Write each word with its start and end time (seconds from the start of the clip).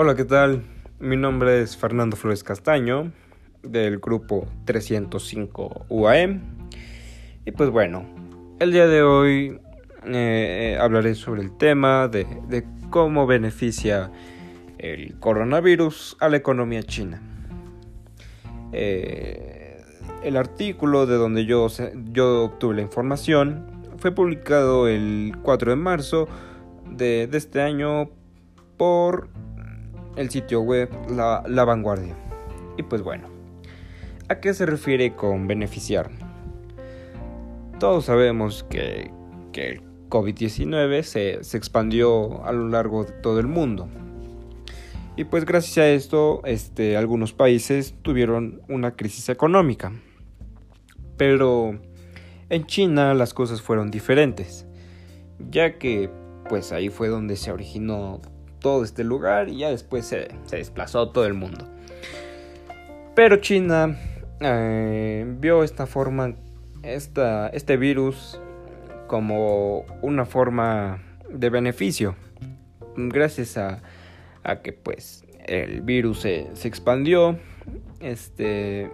Hola, 0.00 0.14
¿qué 0.14 0.24
tal? 0.24 0.62
Mi 1.00 1.16
nombre 1.16 1.60
es 1.60 1.76
Fernando 1.76 2.16
Flores 2.16 2.44
Castaño, 2.44 3.10
del 3.64 3.98
grupo 3.98 4.46
305 4.64 5.86
UAM. 5.88 6.40
Y 7.44 7.50
pues 7.50 7.70
bueno, 7.70 8.06
el 8.60 8.70
día 8.70 8.86
de 8.86 9.02
hoy 9.02 9.58
eh, 10.06 10.78
hablaré 10.80 11.16
sobre 11.16 11.42
el 11.42 11.56
tema 11.56 12.06
de, 12.06 12.64
cómo 12.90 13.26
beneficia 13.26 14.12
el 14.78 15.18
coronavirus 15.18 16.16
a 16.20 16.28
la 16.28 16.36
economía 16.36 16.84
china. 16.84 17.20
Eh, 18.70 19.82
el 20.22 20.36
artículo 20.36 21.06
de 21.06 21.16
donde 21.16 21.44
yo, 21.44 21.66
yo 22.12 22.44
obtuve 22.44 22.76
la 22.76 22.82
información 22.82 23.66
fue 23.96 24.12
publicado 24.12 24.86
el 24.86 25.32
4 25.42 25.72
de 25.72 25.76
marzo 25.76 26.28
de, 26.88 27.26
de 27.26 27.36
este 27.36 27.62
año 27.62 28.10
por 28.76 29.28
el 30.18 30.30
sitio 30.30 30.60
web 30.60 30.90
La, 31.08 31.64
Vanguardia. 31.64 32.14
Y 32.76 32.82
pues 32.82 33.02
bueno, 33.02 33.28
¿a 34.28 34.40
qué 34.40 34.52
se 34.52 34.66
refiere 34.66 35.14
con 35.14 35.46
beneficiar? 35.46 36.10
Todos 37.78 38.06
sabemos 38.06 38.64
que, 38.68 39.10
que 39.52 39.68
el 39.68 39.82
COVID-19 40.08 41.02
se, 41.02 41.44
se, 41.44 41.56
expandió 41.56 42.44
a 42.44 42.52
lo 42.52 42.68
largo 42.68 43.04
de 43.04 43.12
todo 43.12 43.38
el 43.38 43.46
mundo. 43.46 43.88
Y 45.16 45.24
pues 45.24 45.44
gracias 45.44 45.78
a 45.78 45.88
esto, 45.88 46.42
este, 46.44 46.96
algunos 46.96 47.32
países 47.32 47.94
tuvieron 48.02 48.62
una 48.68 48.96
crisis 48.96 49.28
económica. 49.28 49.92
Pero 51.16 51.78
en 52.50 52.66
China 52.66 53.14
las 53.14 53.34
cosas 53.34 53.60
fueron 53.60 53.90
diferentes, 53.90 54.66
ya 55.50 55.78
que 55.78 56.10
pues 56.48 56.72
ahí 56.72 56.88
fue 56.88 57.08
donde 57.08 57.36
se 57.36 57.52
originó 57.52 58.20
todo 58.60 58.84
este 58.84 59.04
lugar 59.04 59.48
y 59.48 59.58
ya 59.58 59.70
después 59.70 60.06
se, 60.06 60.28
desplazó 60.50 61.10
todo 61.10 61.26
el 61.26 61.34
mundo. 61.34 61.66
Pero 63.14 63.36
China 63.36 63.98
eh, 64.40 65.26
vio 65.38 65.64
esta 65.64 65.86
forma, 65.86 66.34
esta, 66.82 67.48
este 67.48 67.76
virus 67.76 68.40
como 69.08 69.84
una 70.02 70.24
forma 70.24 71.02
de 71.28 71.50
beneficio. 71.50 72.14
Gracias 72.96 73.56
a, 73.56 73.80
que 74.62 74.72
pues 74.72 75.24
el 75.46 75.82
virus 75.82 76.20
se, 76.20 76.48
expandió, 76.64 77.38
este, 78.00 78.90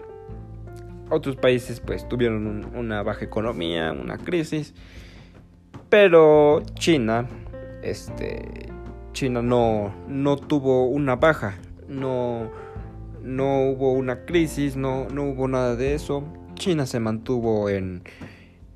otros 1.11 1.37
países 1.37 1.81
pues 1.81 2.09
tuvieron 2.09 2.75
una 2.75 3.03
baja 3.03 3.25
economía, 3.25 3.93
una 3.93 4.19
crisis, 4.19 4.75
pero 5.89 6.63
China, 6.75 7.29
este, 7.83 8.64
China 9.15 9.41
no, 9.41 9.95
no 10.09 10.37
tuvo 10.37 10.89
una 10.89 11.17
baja, 11.17 11.55
no, 11.89 12.51
no 13.23 13.71
hubo 13.71 13.93
una 13.93 14.27
crisis, 14.27 14.77
no, 14.77 15.09
no 15.09 15.31
hubo 15.31 15.49
nada 15.49 15.77
de 15.77 15.95
eso. 15.95 16.25
China 16.57 16.85
se 16.85 17.01
mantuvo 17.01 17.71
en, 17.71 18.03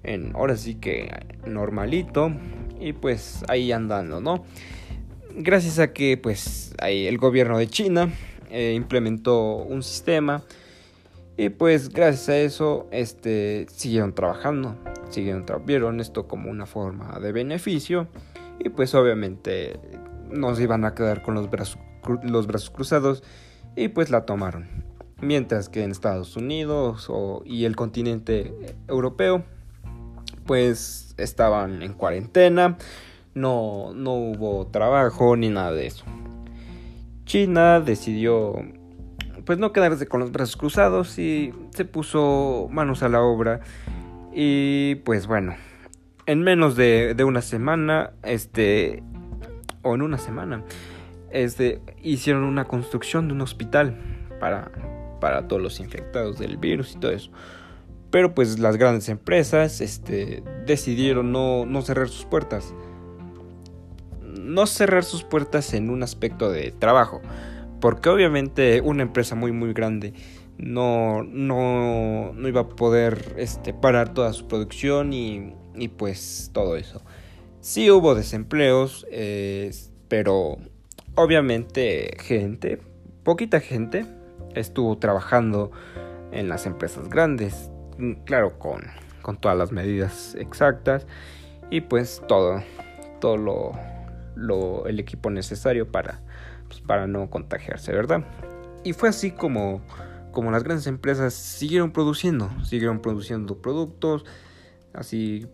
en, 0.04 0.34
ahora 0.34 0.56
sí 0.56 0.76
que 0.76 1.10
normalito 1.46 2.32
y 2.80 2.92
pues 2.92 3.44
ahí 3.48 3.72
andando, 3.72 4.20
¿no? 4.20 4.44
Gracias 5.34 5.78
a 5.80 5.92
que 5.92 6.16
pues 6.16 6.74
ahí 6.80 7.06
el 7.06 7.18
gobierno 7.18 7.58
de 7.58 7.66
China 7.66 8.08
eh, 8.50 8.74
implementó 8.74 9.56
un 9.56 9.82
sistema 9.82 10.42
y 11.36 11.50
pues 11.50 11.90
gracias 11.90 12.28
a 12.28 12.38
eso 12.38 12.88
este 12.92 13.66
siguieron 13.70 14.14
trabajando, 14.14 14.76
siguieron 15.10 15.44
vieron 15.66 16.00
esto 16.00 16.28
como 16.28 16.48
una 16.50 16.66
forma 16.66 17.18
de 17.20 17.32
beneficio 17.32 18.08
y 18.58 18.68
pues 18.70 18.94
obviamente 18.94 19.78
nos 20.30 20.60
iban 20.60 20.84
a 20.84 20.94
quedar 20.94 21.22
con 21.22 21.34
los 21.34 21.50
brazos, 21.50 21.78
los 22.22 22.46
brazos 22.46 22.70
cruzados 22.70 23.22
y 23.76 23.88
pues 23.88 24.10
la 24.10 24.24
tomaron. 24.24 24.66
Mientras 25.20 25.68
que 25.68 25.82
en 25.82 25.90
Estados 25.90 26.36
Unidos 26.36 27.10
y 27.44 27.64
el 27.64 27.74
continente 27.74 28.54
europeo 28.86 29.44
pues 30.46 31.14
estaban 31.18 31.82
en 31.82 31.92
cuarentena, 31.92 32.78
no, 33.34 33.92
no 33.94 34.14
hubo 34.14 34.66
trabajo 34.68 35.36
ni 35.36 35.48
nada 35.48 35.72
de 35.72 35.86
eso. 35.86 36.04
China 37.24 37.80
decidió 37.80 38.54
pues 39.44 39.58
no 39.58 39.72
quedarse 39.72 40.06
con 40.06 40.20
los 40.20 40.32
brazos 40.32 40.56
cruzados 40.56 41.18
y 41.18 41.52
se 41.70 41.84
puso 41.84 42.68
manos 42.70 43.02
a 43.02 43.08
la 43.08 43.22
obra 43.22 43.60
y 44.32 44.96
pues 45.04 45.26
bueno, 45.26 45.54
en 46.26 46.42
menos 46.42 46.76
de, 46.76 47.14
de 47.14 47.24
una 47.24 47.42
semana 47.42 48.12
este 48.22 49.02
o 49.82 49.94
en 49.94 50.02
una 50.02 50.18
semana, 50.18 50.64
este, 51.30 51.80
hicieron 52.02 52.44
una 52.44 52.64
construcción 52.64 53.28
de 53.28 53.34
un 53.34 53.40
hospital 53.40 53.96
para, 54.40 54.70
para 55.20 55.48
todos 55.48 55.62
los 55.62 55.80
infectados 55.80 56.38
del 56.38 56.56
virus 56.56 56.94
y 56.94 56.98
todo 56.98 57.12
eso. 57.12 57.30
Pero 58.10 58.34
pues 58.34 58.58
las 58.58 58.76
grandes 58.76 59.08
empresas 59.08 59.80
este, 59.80 60.42
decidieron 60.66 61.30
no, 61.30 61.66
no 61.66 61.82
cerrar 61.82 62.08
sus 62.08 62.24
puertas. 62.24 62.74
No 64.22 64.66
cerrar 64.66 65.04
sus 65.04 65.24
puertas 65.24 65.74
en 65.74 65.90
un 65.90 66.02
aspecto 66.02 66.50
de 66.50 66.70
trabajo. 66.72 67.20
Porque 67.80 68.08
obviamente 68.08 68.80
una 68.80 69.02
empresa 69.02 69.34
muy 69.34 69.52
muy 69.52 69.72
grande 69.72 70.14
no, 70.58 71.22
no, 71.22 72.32
no 72.34 72.48
iba 72.48 72.62
a 72.62 72.68
poder 72.68 73.34
este, 73.38 73.72
parar 73.72 74.12
toda 74.12 74.32
su 74.32 74.48
producción 74.48 75.12
y, 75.12 75.54
y 75.76 75.88
pues 75.88 76.50
todo 76.52 76.76
eso. 76.76 77.02
Sí 77.60 77.90
hubo 77.90 78.14
desempleos, 78.14 79.06
eh, 79.10 79.72
pero 80.08 80.58
obviamente 81.16 82.16
gente, 82.20 82.80
poquita 83.24 83.60
gente, 83.60 84.06
estuvo 84.54 84.96
trabajando 84.98 85.72
en 86.30 86.48
las 86.48 86.66
empresas 86.66 87.08
grandes, 87.08 87.70
mm, 87.98 88.12
claro, 88.24 88.58
con, 88.58 88.82
con 89.22 89.36
todas 89.38 89.58
las 89.58 89.72
medidas 89.72 90.36
exactas 90.36 91.06
y 91.70 91.80
pues 91.82 92.22
todo, 92.28 92.62
todo 93.20 93.36
lo, 93.36 94.86
el 94.86 95.00
equipo 95.00 95.30
necesario 95.30 95.90
para, 95.90 96.20
pues, 96.68 96.80
para 96.80 97.06
no 97.06 97.28
contagiarse, 97.28 97.92
¿verdad? 97.92 98.24
Y 98.84 98.92
fue 98.92 99.08
así 99.08 99.32
como, 99.32 99.82
como 100.30 100.50
las 100.50 100.62
grandes 100.62 100.86
empresas 100.86 101.34
siguieron 101.34 101.92
produciendo, 101.92 102.50
siguieron 102.64 103.00
produciendo 103.00 103.60
productos, 103.60 104.24
así 104.94 105.46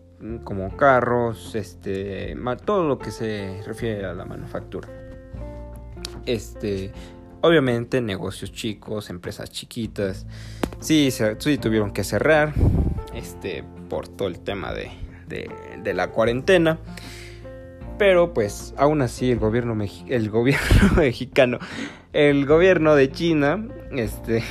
como 0.43 0.75
carros, 0.75 1.55
este, 1.55 2.35
todo 2.65 2.87
lo 2.87 2.99
que 2.99 3.11
se 3.11 3.61
refiere 3.65 4.05
a 4.05 4.13
la 4.13 4.25
manufactura. 4.25 4.87
Este, 6.25 6.91
obviamente 7.41 8.01
negocios 8.01 8.51
chicos, 8.51 9.09
empresas 9.09 9.51
chiquitas, 9.51 10.25
sí, 10.79 11.09
sí 11.11 11.57
tuvieron 11.57 11.91
que 11.91 12.03
cerrar, 12.03 12.53
este, 13.13 13.63
por 13.89 14.07
todo 14.07 14.27
el 14.27 14.39
tema 14.39 14.73
de, 14.73 14.91
de, 15.27 15.93
la 15.93 16.09
cuarentena. 16.09 16.79
Pero 17.97 18.33
pues 18.33 18.73
aún 18.77 19.01
así 19.01 19.31
el 19.31 19.39
gobierno, 19.39 19.77
el 20.07 20.29
gobierno 20.29 20.95
mexicano, 20.97 21.59
el 22.13 22.45
gobierno 22.45 22.95
de 22.95 23.11
China, 23.11 23.67
este, 23.91 24.43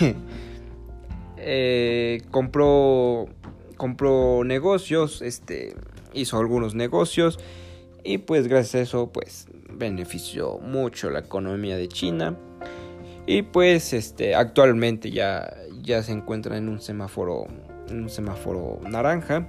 eh, 1.36 2.22
compró 2.30 3.26
compró 3.76 4.44
negocios, 4.44 5.22
este, 5.22 5.74
hizo 6.12 6.38
algunos 6.38 6.74
negocios 6.74 7.38
y 8.02 8.18
pues 8.18 8.48
gracias 8.48 8.74
a 8.74 8.80
eso 8.80 9.12
pues 9.12 9.48
benefició 9.70 10.58
mucho 10.58 11.10
la 11.10 11.20
economía 11.20 11.76
de 11.76 11.88
China. 11.88 12.36
Y 13.26 13.42
pues 13.42 13.92
este 13.92 14.34
actualmente 14.34 15.10
ya 15.10 15.54
ya 15.82 16.02
se 16.02 16.12
encuentra 16.12 16.56
en 16.56 16.68
un 16.68 16.80
semáforo 16.80 17.46
en 17.88 18.02
un 18.02 18.10
semáforo 18.10 18.80
naranja. 18.88 19.46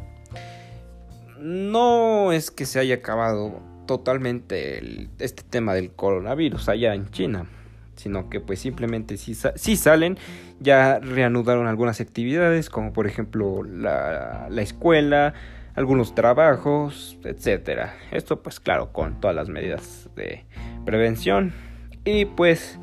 No 1.39 2.31
es 2.31 2.51
que 2.51 2.65
se 2.65 2.79
haya 2.79 2.95
acabado 2.95 3.59
totalmente 3.85 5.09
este 5.19 5.43
tema 5.43 5.73
del 5.73 5.91
coronavirus 5.91 6.69
allá 6.69 6.95
en 6.95 7.09
China 7.11 7.45
sino 7.95 8.29
que 8.29 8.39
pues 8.39 8.59
simplemente 8.59 9.17
si, 9.17 9.35
salen, 9.35 10.17
ya 10.59 10.99
reanudaron 10.99 11.67
algunas 11.67 12.01
actividades, 12.01 12.69
como 12.69 12.93
por 12.93 13.07
ejemplo 13.07 13.63
la, 13.63 14.47
la 14.49 14.61
escuela, 14.61 15.33
algunos 15.75 16.15
trabajos, 16.15 17.17
etcétera. 17.23 17.95
Esto 18.11 18.41
pues 18.41 18.59
claro, 18.59 18.91
con 18.91 19.19
todas 19.19 19.35
las 19.35 19.49
medidas 19.49 20.09
de 20.15 20.45
prevención. 20.85 21.53
Y 22.03 22.25
pues 22.25 22.79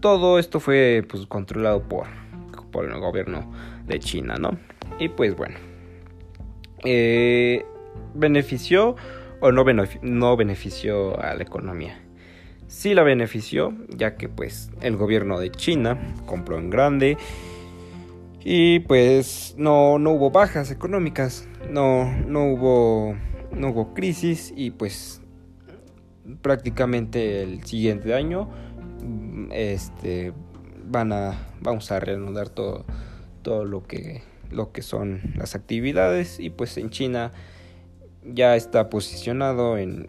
todo 0.00 0.38
esto 0.38 0.60
fue 0.60 1.04
pues 1.08 1.26
controlado 1.26 1.82
por, 1.82 2.06
por 2.70 2.84
el 2.84 2.98
gobierno 2.98 3.52
de 3.86 3.98
China, 3.98 4.36
¿no? 4.38 4.58
Y 4.98 5.08
pues 5.08 5.36
bueno. 5.36 5.56
Eh, 6.84 7.64
¿Benefició 8.14 8.96
o 9.40 9.52
no 9.52 10.36
benefició 10.36 11.20
a 11.20 11.34
la 11.34 11.42
economía? 11.42 12.01
Sí 12.72 12.94
la 12.94 13.02
benefició, 13.02 13.74
ya 13.94 14.16
que 14.16 14.30
pues 14.30 14.70
el 14.80 14.96
gobierno 14.96 15.38
de 15.38 15.50
China 15.50 15.98
compró 16.24 16.58
en 16.58 16.70
grande 16.70 17.18
y 18.42 18.80
pues 18.80 19.54
no, 19.58 19.98
no 19.98 20.12
hubo 20.12 20.30
bajas 20.30 20.70
económicas, 20.70 21.46
no, 21.68 22.10
no, 22.26 22.46
hubo, 22.46 23.14
no 23.52 23.68
hubo 23.68 23.92
crisis 23.92 24.54
y 24.56 24.70
pues 24.70 25.20
prácticamente 26.40 27.42
el 27.42 27.62
siguiente 27.64 28.14
año 28.14 28.48
este 29.50 30.32
van 30.84 31.12
a 31.12 31.48
vamos 31.60 31.92
a 31.92 32.00
reanudar 32.00 32.48
todo 32.48 32.84
todo 33.42 33.64
lo 33.64 33.82
que 33.82 34.22
lo 34.50 34.72
que 34.72 34.82
son 34.82 35.20
las 35.36 35.54
actividades 35.54 36.38
y 36.40 36.50
pues 36.50 36.76
en 36.78 36.90
China 36.90 37.32
ya 38.24 38.56
está 38.56 38.88
posicionado 38.88 39.76
en, 39.78 40.08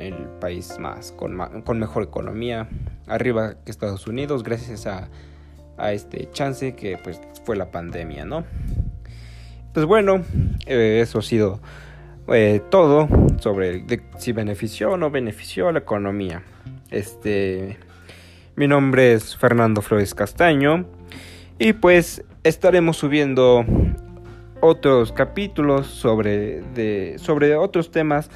el 0.00 0.14
país 0.40 0.78
más 0.78 1.12
con, 1.12 1.38
con, 1.62 1.78
mejor 1.78 2.02
economía 2.02 2.68
arriba 3.06 3.54
que 3.64 3.70
Estados 3.70 4.06
Unidos 4.06 4.42
gracias 4.42 4.86
a, 4.86 5.08
a, 5.78 5.92
este 5.92 6.28
chance 6.32 6.74
que 6.74 6.98
pues 7.02 7.20
fue 7.44 7.56
la 7.56 7.70
pandemia 7.70 8.24
no 8.24 8.44
pues 9.72 9.86
bueno 9.86 10.22
eh, 10.66 11.00
eso 11.02 11.20
ha 11.20 11.22
sido 11.22 11.60
eh, 12.28 12.62
todo 12.70 13.06
sobre 13.38 13.84
si 14.18 14.32
benefició 14.32 14.92
o 14.92 14.96
no 14.96 15.10
benefició 15.10 15.68
a 15.68 15.72
la 15.72 15.80
economía. 15.80 16.42
Este 16.90 17.76
mi 18.56 18.66
nombre 18.66 19.12
es 19.12 19.36
Fernando 19.36 19.82
Flores 19.82 20.14
Castaño 20.14 20.86
y 21.58 21.74
pues 21.74 22.24
estaremos 22.44 22.96
subiendo 22.96 23.66
otros 24.64 25.12
capítulos 25.12 25.86
sobre, 25.86 26.62
de, 26.74 27.16
sobre 27.18 27.54
otros 27.54 27.90
temas 27.90 28.30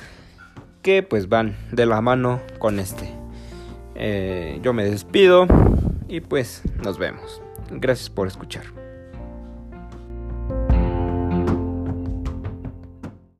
que 0.82 1.02
pues 1.02 1.30
van 1.30 1.56
de 1.72 1.86
la 1.86 2.02
mano 2.02 2.42
con 2.58 2.78
este. 2.78 3.10
Eh, 3.94 4.58
yo 4.62 4.74
me 4.74 4.84
despido 4.84 5.46
y 6.06 6.20
pues 6.20 6.62
nos 6.84 6.98
vemos. 6.98 7.40
Gracias 7.70 8.10
por 8.10 8.28
escuchar. 8.28 8.87